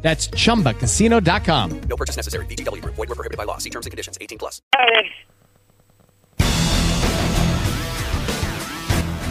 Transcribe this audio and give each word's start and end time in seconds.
That's 0.00 0.28
chumbacasino.com. 0.28 1.80
No 1.82 1.96
purchase 1.96 2.16
necessary. 2.16 2.46
VGW 2.46 2.82
Group. 2.82 2.94
Void 2.94 3.08
were 3.08 3.14
prohibited 3.14 3.36
by 3.36 3.44
law. 3.44 3.58
See 3.58 3.70
terms 3.70 3.84
and 3.86 3.90
conditions. 3.90 4.16
18 4.20 4.38
plus. 4.38 4.62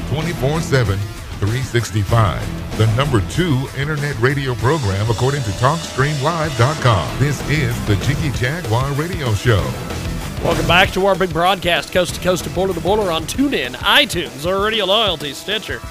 24-7, 0.10 0.98
365. 1.40 2.78
The 2.78 2.88
number 2.96 3.22
two 3.30 3.68
internet 3.78 4.18
radio 4.20 4.54
program 4.56 5.10
according 5.10 5.44
to 5.44 5.50
TalkStreamLive.com. 5.52 7.20
This 7.20 7.42
is 7.50 7.86
the 7.88 7.96
Jiggy 7.98 8.32
Jaguar 8.38 8.92
Radio 8.94 9.34
Show. 9.34 9.62
Welcome 10.44 10.68
back 10.68 10.92
to 10.92 11.06
our 11.08 11.16
big 11.16 11.34
broadcast, 11.34 11.92
coast 11.92 12.16
to 12.16 12.22
coast 12.22 12.44
to 12.44 12.50
border 12.52 12.74
to 12.74 12.80
border 12.80 13.12
on 13.12 13.24
TuneIn, 13.24 13.74
iTunes, 13.76 14.46
or 14.46 14.64
Radio 14.64 14.86
Loyalty, 14.86 15.34
Stitcher. 15.34 15.82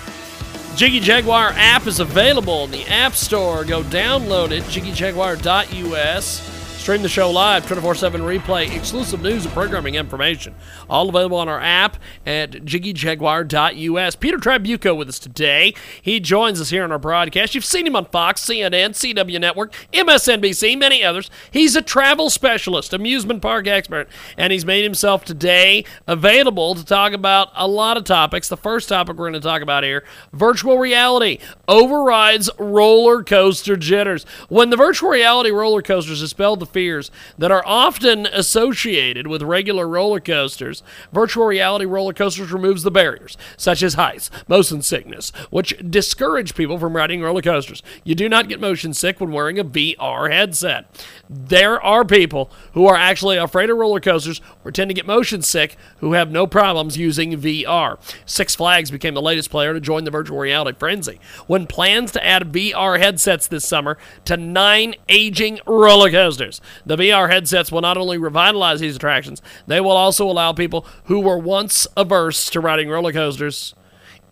Jiggy 0.77 1.01
Jaguar 1.01 1.53
app 1.57 1.87
is 1.87 2.01
available 2.01 2.65
in 2.65 2.71
the 2.71 2.85
App 2.87 3.15
Store. 3.15 3.65
Go 3.65 3.83
download 3.83 4.51
it, 4.51 4.62
jiggyjaguar.us. 4.65 6.55
Stream 6.86 7.02
the 7.02 7.08
show 7.08 7.28
live, 7.28 7.66
24 7.66 7.96
7 7.96 8.20
replay, 8.20 8.72
exclusive 8.72 9.20
news 9.20 9.45
and 9.45 9.52
programming 9.52 9.96
information. 9.96 10.54
All 10.88 11.09
available 11.09 11.38
on 11.38 11.48
our 11.48 11.59
app 11.59 11.96
at 12.24 12.52
jiggyjaguar.us. 12.52 14.15
Peter 14.15 14.38
Trabucco 14.38 14.96
with 14.96 15.09
us 15.09 15.18
today. 15.18 15.74
He 16.01 16.20
joins 16.20 16.60
us 16.60 16.70
here 16.70 16.84
on 16.84 16.93
our 16.93 16.98
broadcast. 17.01 17.56
You've 17.56 17.65
seen 17.65 17.88
him 17.88 17.96
on 17.96 18.04
Fox, 18.04 18.40
CNN, 18.40 18.90
CW 18.90 19.40
Network, 19.40 19.74
MSNBC, 19.93 20.78
many 20.78 21.02
others. 21.02 21.28
He's 21.51 21.74
a 21.74 21.82
travel 21.82 22.30
specialist, 22.30 22.93
amusement 22.93 23.43
park 23.43 23.66
expert, 23.66 24.09
and 24.38 24.52
he's 24.52 24.65
made 24.65 24.84
himself 24.84 25.24
today 25.24 25.84
available 26.06 26.76
to 26.76 26.84
talk 26.84 27.12
about 27.12 27.48
a 27.56 27.66
lot 27.66 27.96
of 27.96 28.04
topics. 28.04 28.48
The 28.48 28.56
first 28.56 28.88
topic 28.88 29.16
we're 29.16 29.28
going 29.28 29.32
to 29.32 29.40
talk 29.40 29.60
about 29.60 29.82
here 29.82 30.04
virtual 30.32 30.78
reality 30.78 31.38
overrides 31.66 32.48
roller 32.60 33.24
coaster 33.24 33.76
jitters. 33.76 34.24
When 34.48 34.71
the 34.71 34.76
virtual 34.76 35.10
reality 35.10 35.50
roller 35.50 35.82
coasters 35.82 36.21
dispelled 36.21 36.60
the 36.60 36.76
fears 36.77 37.10
that 37.38 37.51
are 37.51 37.63
often 37.65 38.27
associated 38.27 39.27
with 39.27 39.41
regular 39.41 39.88
roller 39.88 40.21
coasters, 40.21 40.83
virtual 41.10 41.46
reality 41.46 41.87
roller 41.87 42.13
coasters 42.13 42.52
removes 42.52 42.83
the 42.83 42.91
barriers, 42.91 43.38
such 43.57 43.83
as 43.83 43.95
heights, 43.95 44.30
motion 44.46 44.83
sickness, 44.83 45.30
which 45.49 45.74
discourage 45.88 46.55
people 46.55 46.79
from 46.79 46.95
riding 46.95 47.23
roller 47.23 47.41
coasters. 47.41 47.83
You 48.05 48.15
do 48.15 48.29
not 48.29 48.51
get 48.51 48.60
motion 48.60 48.93
sick 48.93 49.23
when 49.23 49.33
wearing 49.33 49.59
a 49.59 49.65
VR 49.65 50.30
headset. 50.30 50.85
There 51.30 51.80
are 51.80 52.05
people 52.05 52.51
who 52.74 52.87
are 52.87 52.95
actually 52.95 53.38
afraid 53.38 53.71
of 53.71 53.79
roller 53.79 53.99
coasters 53.99 54.43
or 54.63 54.71
tend 54.71 54.90
to 54.90 54.95
get 54.95 55.07
motion 55.07 55.40
sick 55.40 55.79
who 56.01 56.13
have 56.13 56.30
no 56.30 56.46
problems 56.46 56.99
using 56.99 57.40
VR. 57.40 57.99
Six 58.27 58.55
Flags 58.55 58.90
became 58.90 59.15
the 59.15 59.23
latest 59.23 59.49
player 59.49 59.73
to 59.73 59.80
join 59.80 60.05
the 60.05 60.11
virtual 60.11 60.38
reality 60.38 60.77
frenzy 60.79 61.21
when 61.46 61.66
plans 61.66 62.13
to 62.13 62.23
add 62.23 62.52
VR 62.52 62.99
headsets 62.99 63.46
this 63.46 63.66
summer 63.66 63.96
to 64.27 64.37
nine 64.37 64.94
aging 65.09 65.59
roller 65.66 66.11
coasters. 66.11 66.61
The 66.84 66.97
VR 66.97 67.31
headsets 67.31 67.70
will 67.72 67.81
not 67.81 67.97
only 67.97 68.19
revitalize 68.19 68.81
these 68.81 68.97
attractions, 68.97 69.42
they 69.66 69.81
will 69.81 69.97
also 69.97 70.28
allow 70.28 70.53
people 70.53 70.86
who 71.04 71.20
were 71.20 71.38
once 71.38 71.86
averse 71.97 72.50
to 72.50 72.60
riding 72.60 72.88
roller 72.88 73.12
coasters 73.12 73.75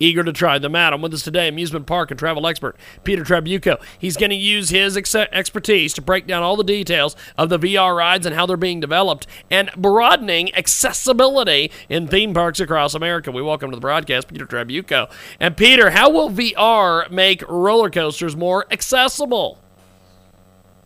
eager 0.00 0.24
to 0.24 0.32
try 0.32 0.58
them 0.58 0.74
out. 0.74 0.92
I'm 0.92 1.02
with 1.02 1.14
us 1.14 1.22
today, 1.22 1.48
amusement 1.48 1.86
park 1.86 2.10
and 2.10 2.18
travel 2.18 2.46
expert 2.46 2.76
Peter 3.04 3.24
Trabucco. 3.24 3.80
He's 3.98 4.16
going 4.16 4.30
to 4.30 4.36
use 4.36 4.70
his 4.70 4.96
ex- 4.96 5.14
expertise 5.14 5.94
to 5.94 6.02
break 6.02 6.26
down 6.26 6.42
all 6.42 6.56
the 6.56 6.64
details 6.64 7.16
of 7.36 7.48
the 7.48 7.58
VR 7.58 7.96
rides 7.96 8.26
and 8.26 8.34
how 8.34 8.46
they're 8.46 8.56
being 8.56 8.80
developed 8.80 9.26
and 9.50 9.70
broadening 9.76 10.54
accessibility 10.54 11.70
in 11.88 12.08
theme 12.08 12.34
parks 12.34 12.60
across 12.60 12.94
America. 12.94 13.30
We 13.30 13.42
welcome 13.42 13.70
to 13.70 13.76
the 13.76 13.80
broadcast 13.80 14.28
Peter 14.28 14.46
Trabucco. 14.46 15.10
And 15.40 15.56
Peter, 15.56 15.90
how 15.90 16.10
will 16.10 16.30
VR 16.30 17.10
make 17.10 17.42
roller 17.48 17.90
coasters 17.90 18.36
more 18.36 18.66
accessible? 18.70 19.58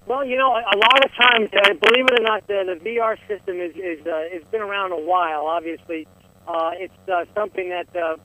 Well, 0.08 0.24
you 0.24 0.38
know, 0.38 0.52
a 0.52 0.78
lot 0.78 1.04
of 1.04 1.10
times, 1.14 1.50
uh, 1.52 1.74
believe 1.74 2.06
it 2.06 2.18
or 2.18 2.22
not, 2.22 2.46
the, 2.46 2.64
the 2.64 2.80
VR 2.82 3.18
system 3.28 3.60
is 3.60 3.76
is 3.76 4.06
uh, 4.06 4.32
it's 4.32 4.48
been 4.48 4.62
around 4.62 4.92
a 4.92 4.96
while. 4.96 5.44
Obviously, 5.44 6.08
uh, 6.46 6.70
it's 6.72 7.08
uh, 7.12 7.26
something 7.34 7.68
that 7.68 7.94
uh, 7.94 8.16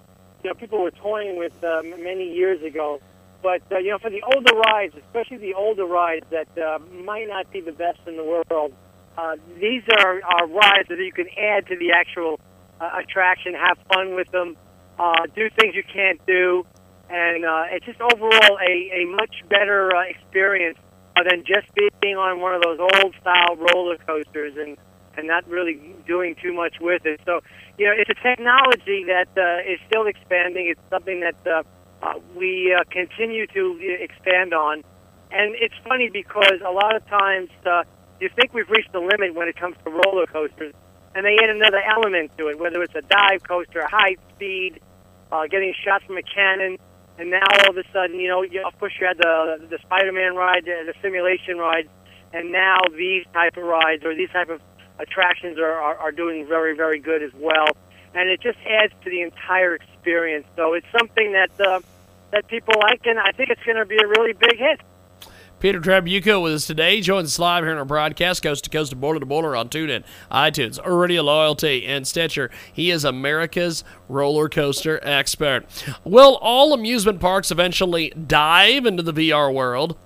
you 0.44 0.50
know 0.50 0.54
people 0.54 0.82
were 0.82 0.92
toying 0.92 1.38
with 1.38 1.52
uh, 1.62 1.82
many 1.84 2.34
years 2.34 2.64
ago. 2.64 3.02
But 3.42 3.64
uh, 3.70 3.80
you 3.80 3.90
know, 3.90 3.98
for 4.00 4.10
the 4.10 4.22
older 4.24 4.56
rides, 4.56 4.96
especially 4.96 5.38
the 5.38 5.56
older 5.56 5.84
rides 5.86 6.26
that 6.32 6.48
uh, 6.58 6.80
might 7.04 7.28
not 7.28 7.52
be 7.52 7.60
the 7.60 7.74
best 7.74 8.00
in 8.08 8.16
the 8.16 8.24
world, 8.24 8.72
uh, 9.18 9.36
these 9.60 9.84
are, 9.92 10.22
are 10.24 10.48
rides 10.48 10.88
that 10.88 11.00
you 11.00 11.12
can 11.12 11.28
add 11.38 11.68
to 11.68 11.76
the 11.76 11.92
actual 11.92 12.40
uh, 12.80 12.92
attraction, 13.04 13.56
have 13.56 13.78
fun 13.94 14.16
with 14.16 14.32
them, 14.32 14.56
uh, 14.98 15.26
do 15.36 15.50
things 15.60 15.76
you 15.76 15.84
can't 15.84 16.26
do, 16.26 16.66
and 17.10 17.44
uh, 17.44 17.66
it's 17.72 17.86
just 17.86 18.00
overall 18.00 18.58
a, 18.66 19.04
a 19.04 19.06
much 19.06 19.44
better 19.50 19.94
uh, 19.94 20.04
experience 20.04 20.78
than 21.22 21.44
just 21.46 21.68
being 22.02 22.18
on 22.18 22.42
one 22.42 22.56
of 22.56 22.62
those 22.64 22.80
old 22.80 23.14
style 23.22 23.56
roller 23.56 23.98
coasters 23.98 24.54
and 24.58 24.78
and 25.16 25.28
not 25.28 25.48
really 25.48 25.80
doing 26.08 26.36
too 26.42 26.54
much 26.54 26.76
with 26.82 27.06
it. 27.06 27.22
So, 27.24 27.42
you 27.78 27.86
know, 27.86 27.94
it's 27.96 28.10
a 28.10 28.18
technology 28.24 29.06
that 29.06 29.30
uh, 29.38 29.72
is 29.72 29.80
still 29.88 30.08
expanding. 30.08 30.68
It's 30.68 30.82
something 30.90 31.20
that 31.20 31.36
uh, 31.46 31.62
uh, 32.02 32.20
we 32.36 32.74
uh, 32.74 32.84
continue 32.90 33.46
to 33.48 33.80
uh, 33.80 34.04
expand 34.04 34.54
on. 34.54 34.84
And 35.30 35.56
it's 35.56 35.76
funny 35.88 36.10
because 36.10 36.62
a 36.66 36.72
lot 36.72 36.96
of 36.96 37.08
times 37.08 37.50
uh, 37.66 37.84
you 38.20 38.30
think 38.36 38.54
we've 38.54 38.70
reached 38.70 38.92
the 38.92 39.00
limit 39.00 39.36
when 39.36 39.48
it 39.48 39.56
comes 39.56 39.76
to 39.86 39.92
roller 39.92 40.26
coasters, 40.26 40.74
and 41.16 41.26
they 41.26 41.38
add 41.42 41.50
another 41.50 41.82
element 41.96 42.32
to 42.38 42.48
it, 42.48 42.60
whether 42.60 42.82
it's 42.82 42.96
a 42.96 43.02
dive 43.02 43.44
coaster, 43.44 43.86
height, 43.86 44.20
speed, 44.36 44.80
uh, 45.32 45.46
getting 45.48 45.74
shot 45.84 46.04
from 46.04 46.18
a 46.18 46.24
cannon, 46.24 46.78
and 47.18 47.30
now 47.30 47.46
all 47.62 47.70
of 47.70 47.78
a 47.78 47.84
sudden, 47.94 48.20
you 48.20 48.28
know, 48.28 48.42
you, 48.42 48.64
of 48.66 48.78
course 48.80 48.94
you 49.00 49.08
had 49.08 49.18
the 49.18 49.68
the 49.70 49.78
Spider-Man 49.80 50.36
ride, 50.36 50.66
the, 50.66 50.84
the 50.86 50.94
simulation 51.02 51.58
ride, 51.58 51.88
and 52.34 52.52
now 52.52 52.78
these 52.98 53.26
type 53.34 53.58
of 53.58 53.64
rides 53.64 54.04
or 54.04 54.16
these 54.16 54.30
type 54.30 54.50
of 54.50 54.62
attractions 55.00 55.58
are, 55.58 55.74
are, 55.74 55.98
are 55.98 56.12
doing 56.12 56.48
very, 56.48 56.76
very 56.76 57.00
good 57.00 57.24
as 57.24 57.32
well. 57.36 57.68
And 58.16 58.30
it 58.30 58.42
just 58.42 58.60
adds 58.68 58.94
to 59.04 59.10
the 59.10 59.22
entire 59.22 59.74
experience. 59.76 60.46
So 60.56 60.74
it's 60.74 60.86
something 60.98 61.34
that 61.34 61.52
uh, 61.60 61.80
that 62.32 62.48
people 62.48 62.74
like, 62.80 63.06
and 63.06 63.20
I 63.20 63.32
think 63.32 63.50
it's 63.50 63.64
going 63.64 63.78
to 63.78 63.86
be 63.86 63.98
a 63.98 64.08
really 64.08 64.34
big 64.34 64.58
hit. 64.58 64.82
Peter 65.64 65.80
Trabucco 65.80 66.44
with 66.44 66.52
us 66.52 66.68
today. 66.68 67.00
Joins 67.00 67.28
us 67.28 67.40
live 67.40 67.64
here 67.64 67.72
on 67.72 67.78
our 67.78 67.86
broadcast, 67.86 68.44
coast 68.44 68.66
to 68.66 68.70
coast 68.70 68.90
to 68.90 68.98
border 68.98 69.22
to 69.22 69.26
border 69.26 69.56
on 69.56 69.70
TuneIn, 69.70 70.04
iTunes, 70.30 70.78
Radio 70.86 71.22
Loyalty, 71.22 71.86
and 71.86 72.06
Stitcher. 72.06 72.52
He 72.74 72.92
is 72.92 73.06
America's 73.06 73.86
roller 74.10 74.50
coaster 74.50 75.00
expert. 75.04 75.64
Will 76.04 76.36
all 76.42 76.74
amusement 76.74 77.22
parks 77.22 77.50
eventually 77.50 78.10
dive 78.10 78.86
into 78.86 79.04
the 79.04 79.14
VR 79.14 79.54
world? 79.54 79.98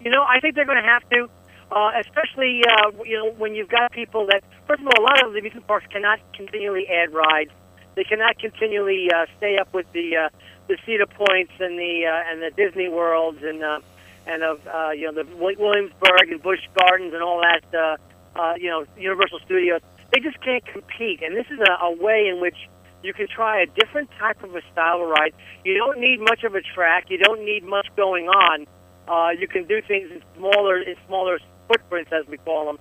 You 0.00 0.10
know, 0.10 0.24
I 0.24 0.40
think 0.40 0.56
they're 0.56 0.66
going 0.66 0.82
to 0.82 0.88
have 0.88 1.08
to, 1.10 1.28
uh, 1.70 1.92
especially 2.00 2.64
uh, 2.68 2.90
you 3.04 3.16
know 3.16 3.30
when 3.38 3.54
you've 3.54 3.68
got 3.68 3.92
people 3.92 4.26
that. 4.26 4.42
First 4.66 4.80
of 4.80 4.88
all, 4.88 5.00
a 5.00 5.04
lot 5.04 5.24
of 5.24 5.32
the 5.32 5.38
amusement 5.38 5.68
parks 5.68 5.86
cannot 5.92 6.18
continually 6.32 6.88
add 6.88 7.14
rides. 7.14 7.52
They 7.94 8.04
cannot 8.04 8.38
continually 8.38 9.08
uh, 9.14 9.26
stay 9.38 9.58
up 9.58 9.72
with 9.72 9.90
the 9.92 10.16
uh, 10.16 10.28
the 10.68 10.76
Cedar 10.84 11.06
Points 11.06 11.52
and 11.60 11.78
the 11.78 12.06
uh, 12.06 12.30
and 12.30 12.42
the 12.42 12.50
Disney 12.50 12.88
Worlds 12.88 13.42
and 13.42 13.62
uh, 13.62 13.80
and 14.26 14.42
of 14.42 14.66
uh, 14.66 14.90
you 14.90 15.10
know 15.10 15.22
the 15.22 15.36
Williamsburg 15.36 16.30
and 16.30 16.42
Busch 16.42 16.66
Gardens 16.74 17.14
and 17.14 17.22
all 17.22 17.40
that. 17.40 17.74
Uh, 17.74 17.96
uh, 18.36 18.54
you 18.58 18.68
know, 18.68 18.84
Universal 18.96 19.40
Studios. 19.44 19.80
They 20.12 20.20
just 20.20 20.40
can't 20.42 20.64
compete, 20.66 21.22
and 21.22 21.36
this 21.36 21.46
is 21.50 21.58
a, 21.58 21.84
a 21.84 21.96
way 21.96 22.28
in 22.28 22.40
which 22.40 22.56
you 23.02 23.12
can 23.12 23.26
try 23.28 23.62
a 23.62 23.66
different 23.66 24.10
type 24.18 24.42
of 24.42 24.54
a 24.54 24.62
style 24.72 25.02
of 25.02 25.08
ride. 25.08 25.34
You 25.64 25.74
don't 25.74 25.98
need 25.98 26.20
much 26.20 26.44
of 26.44 26.54
a 26.54 26.60
track. 26.60 27.06
You 27.10 27.18
don't 27.18 27.44
need 27.44 27.64
much 27.64 27.88
going 27.96 28.28
on. 28.28 28.66
Uh, 29.06 29.30
you 29.38 29.46
can 29.46 29.66
do 29.66 29.82
things 29.82 30.10
in 30.10 30.22
smaller, 30.36 30.80
in 30.80 30.94
smaller 31.06 31.38
footprints, 31.68 32.10
as 32.12 32.26
we 32.26 32.38
call 32.38 32.66
them. 32.66 32.78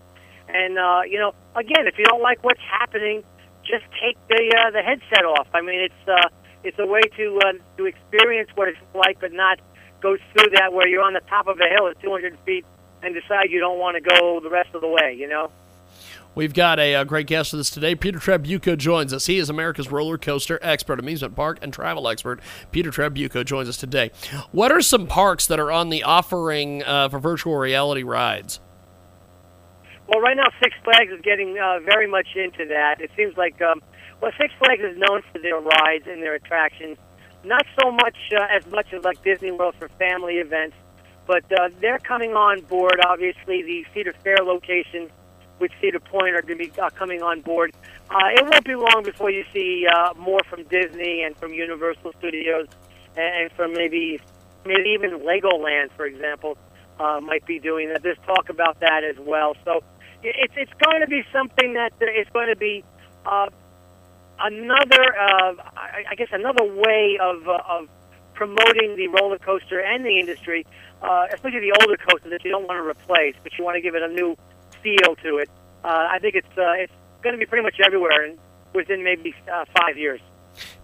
And 0.48 0.78
uh, 0.78 1.02
you 1.10 1.20
know, 1.20 1.34
again, 1.56 1.88
if 1.88 1.98
you 1.98 2.06
don't 2.06 2.22
like 2.22 2.44
what's 2.44 2.62
happening, 2.62 3.24
just 3.64 3.86
take 4.02 4.18
the 4.28 4.56
uh, 4.56 4.72
the 4.72 4.82
headset 4.82 5.26
off. 5.26 5.48
I 5.54 5.62
mean, 5.62 5.82
it's 5.82 6.08
uh, 6.08 6.30
it's 6.64 6.80
a 6.80 6.86
way 6.86 7.02
to 7.18 7.40
uh, 7.46 7.54
to 7.78 7.86
experience 7.86 8.50
what 8.56 8.68
it's 8.68 8.78
like, 8.94 9.20
but 9.20 9.32
not 9.32 9.60
go 10.02 10.18
through 10.34 10.50
that 10.52 10.74
where 10.74 10.88
you're 10.88 11.04
on 11.04 11.14
the 11.14 11.22
top 11.22 11.48
of 11.48 11.60
a 11.60 11.70
hill 11.70 11.88
at 11.88 12.00
200 12.02 12.38
feet 12.46 12.66
and 13.02 13.14
decide 13.14 13.50
you 13.50 13.60
don't 13.60 13.80
want 13.80 13.96
to 13.96 14.02
go 14.02 14.40
the 14.42 14.50
rest 14.50 14.70
of 14.74 14.82
the 14.82 14.88
way. 14.88 15.16
You 15.18 15.28
know. 15.28 15.52
We've 16.36 16.54
got 16.54 16.80
a, 16.80 16.96
uh 16.96 17.04
great 17.04 17.28
guest 17.28 17.54
with 17.54 17.60
us 17.60 17.70
today. 17.70 17.94
Peter 17.94 18.18
Trabucco 18.18 18.76
joins 18.76 19.14
us. 19.14 19.28
He 19.28 19.38
is 19.38 19.50
America's 19.50 19.92
roller 19.92 20.18
coaster 20.18 20.58
expert, 20.64 21.00
amusement 21.00 21.36
park 21.36 21.60
and 21.62 21.72
travel 21.72 22.08
expert. 22.08 22.40
Peter 22.72 22.90
Trabucco 22.90 23.46
joins 23.46 23.70
us 23.70 23.78
today. 23.78 24.10
What 24.52 24.72
are 24.72 24.82
some 24.82 25.06
parks 25.06 25.46
that 25.46 25.60
are 25.60 25.72
on 25.72 25.90
the 25.90 26.02
offering 26.02 26.84
uh, 26.84 27.10
for 27.10 27.20
virtual 27.20 27.56
reality 27.56 28.02
rides? 28.02 28.60
Well, 30.08 30.22
right 30.22 30.36
now 30.36 30.48
Six 30.62 30.76
Flags 30.84 31.12
is 31.12 31.22
getting 31.22 31.58
uh, 31.58 31.80
very 31.80 32.08
much 32.08 32.28
into 32.36 32.66
that. 32.68 33.00
It 33.00 33.12
seems 33.16 33.38
like 33.38 33.62
um, 33.62 33.82
well, 34.22 34.32
Six 34.40 34.54
Flags 34.60 34.82
is 34.82 34.98
known 34.98 35.22
for 35.32 35.40
their 35.40 35.60
rides 35.60 36.06
and 36.08 36.22
their 36.22 36.36
attractions, 36.36 36.98
not 37.44 37.66
so 37.82 37.92
much 37.92 38.18
uh, 38.38 38.48
as 38.50 38.66
much 38.68 38.88
as 38.94 39.04
like 39.04 39.24
Disney 39.24 39.52
World 39.52 39.76
for 39.80 39.90
family 40.00 40.36
events, 40.36 40.76
but 41.26 41.44
uh, 41.52 41.70
they're 41.80 42.00
coming 42.00 42.34
on 42.34 42.62
board. 42.62 43.00
Obviously, 43.06 43.64
the 43.64 43.86
Cedar 43.94 44.14
Fair 44.24 44.38
location 44.44 45.10
with 45.60 45.72
Cedar 45.80 46.00
Point 46.00 46.36
are 46.36 46.42
going 46.42 46.58
to 46.60 46.72
be 46.72 46.80
uh, 46.80 46.90
coming 46.90 47.22
on 47.22 47.42
board. 47.42 47.74
Uh, 48.10 48.30
it 48.36 48.44
won't 48.44 48.66
be 48.66 48.76
long 48.76 49.04
before 49.04 49.32
you 49.32 49.46
see 49.54 49.86
uh, 49.88 50.14
more 50.18 50.42
from 50.50 50.64
Disney 50.64 51.24
and 51.24 51.36
from 51.38 51.54
Universal 51.54 52.14
Studios 52.20 52.68
and 53.16 53.52
from 53.54 53.74
maybe 53.74 54.20
maybe 54.66 54.90
even 54.90 55.20
Legoland, 55.20 55.92
for 55.96 56.06
example, 56.06 56.58
uh, 57.00 57.20
might 57.22 57.46
be 57.46 57.60
doing 57.60 57.90
that. 57.90 58.04
There's 58.04 58.18
talk 58.26 58.50
about 58.50 58.80
that 58.80 59.04
as 59.04 59.18
well. 59.20 59.56
So 59.66 59.84
it's 60.24 60.54
it's 60.56 60.74
going 60.84 61.02
to 61.02 61.08
be 61.08 61.24
something 61.32 61.74
that 61.74 61.94
uh, 62.02 62.06
going 62.34 62.50
to 62.50 62.56
be 62.56 62.84
uh, 63.26 63.50
another, 64.40 65.18
uh, 65.20 65.54
I, 65.76 66.04
I 66.12 66.16
guess, 66.16 66.30
another 66.32 66.64
way 66.64 67.18
of 67.22 67.48
uh, 67.48 67.60
of 67.70 67.90
promoting 68.34 68.96
the 68.96 69.08
roller 69.08 69.38
coaster 69.38 69.80
and 69.80 70.04
the 70.04 70.20
industry, 70.20 70.66
uh, 71.02 71.28
especially 71.34 71.60
the 71.60 71.78
older 71.82 71.98
coasters 71.98 72.32
that 72.32 72.44
you 72.44 72.52
don't 72.52 72.68
want 72.68 72.78
to 72.84 72.88
replace, 72.88 73.36
but 73.44 73.58
you 73.58 73.64
want 73.64 73.76
to 73.76 73.82
give 73.82 73.96
it 73.96 74.02
a 74.02 74.08
new 74.08 74.36
feel 74.82 75.16
to 75.24 75.38
it. 75.38 75.50
Uh, 75.84 76.08
I 76.12 76.20
think 76.20 76.36
it's 76.36 76.58
uh, 76.58 76.72
it's 76.74 76.94
going 77.22 77.34
to 77.34 77.40
be 77.40 77.46
pretty 77.46 77.64
much 77.64 77.76
everywhere 77.86 78.26
and 78.26 78.38
within 78.74 79.04
maybe 79.04 79.36
uh, 79.52 79.66
five 79.78 79.98
years. 79.98 80.20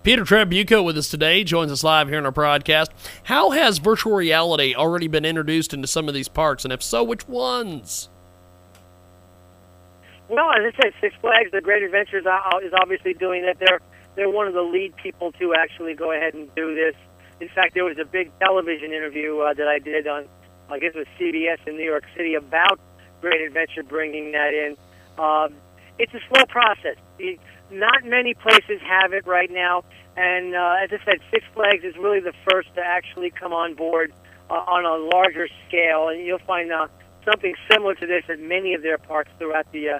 Peter 0.02 0.24
Trabucco 0.24 0.84
with 0.84 0.98
us 0.98 1.10
today 1.10 1.44
joins 1.44 1.72
us 1.72 1.84
live 1.84 2.08
here 2.08 2.18
in 2.18 2.26
our 2.26 2.32
broadcast. 2.32 2.92
How 3.24 3.52
has 3.52 3.78
virtual 3.78 4.16
reality 4.16 4.74
already 4.74 5.08
been 5.08 5.26
introduced 5.26 5.74
into 5.74 5.88
some 5.88 6.08
of 6.08 6.14
these 6.14 6.28
parks, 6.28 6.64
and 6.64 6.74
if 6.74 6.82
so, 6.82 7.04
which 7.04 7.28
ones? 7.28 8.10
Well, 10.30 10.52
as 10.52 10.62
I 10.62 10.84
said, 10.84 10.94
Six 11.02 11.16
Flags, 11.22 11.50
the 11.52 11.60
Great 11.60 11.82
Adventures 11.82 12.26
is 12.64 12.74
obviously 12.80 13.16
doing 13.16 13.44
it. 13.44 13.58
They're 13.60 13.80
they're 14.16 14.30
one 14.30 14.48
of 14.48 14.54
the 14.54 14.62
lead 14.62 14.96
people 14.98 15.32
to 15.34 15.54
actually 15.56 15.96
go 15.96 16.12
ahead 16.12 16.34
and 16.34 16.54
do 16.54 16.76
this. 16.76 16.94
In 17.40 17.48
fact, 17.50 17.74
there 17.74 17.86
was 17.86 17.98
a 17.98 18.06
big 18.06 18.32
television 18.40 18.92
interview 18.92 19.40
uh, 19.40 19.54
that 19.54 19.68
I 19.68 19.80
did 19.80 20.08
on, 20.08 20.26
I 20.70 20.78
guess 20.78 20.92
it 20.94 20.98
was 20.98 21.08
CBS 21.20 21.66
in 21.66 21.78
New 21.78 21.86
York 21.86 22.04
City 22.18 22.36
about 22.36 22.80
Great 23.22 23.42
Adventure 23.42 23.82
bringing 23.82 24.34
that 24.34 24.54
in. 24.54 24.76
Um, 25.18 25.56
it's 25.98 26.14
a 26.14 26.20
slow 26.28 26.46
process. 26.50 26.98
Not 27.72 28.04
many 28.04 28.34
places 28.34 28.82
have 28.86 29.14
it 29.14 29.26
right 29.26 29.50
now, 29.50 29.84
and 30.18 30.54
uh, 30.54 30.84
as 30.84 30.90
I 30.92 31.04
said, 31.06 31.20
Six 31.32 31.46
Flags 31.54 31.84
is 31.84 31.96
really 31.96 32.20
the 32.20 32.34
first 32.50 32.74
to 32.76 32.82
actually 32.82 33.32
come 33.32 33.54
on 33.54 33.74
board 33.74 34.12
uh, 34.50 34.54
on 34.54 34.86
a 34.86 35.16
larger 35.16 35.48
scale, 35.68 36.10
and 36.10 36.26
you'll 36.26 36.40
find 36.40 36.72
uh, 36.72 36.88
something 37.26 37.54
similar 37.72 37.96
to 37.96 38.06
this 38.06 38.24
at 38.28 38.40
many 38.40 38.74
of 38.74 38.82
their 38.82 38.98
parks 38.98 39.32
throughout 39.40 39.72
the. 39.72 39.90
Uh, 39.90 40.00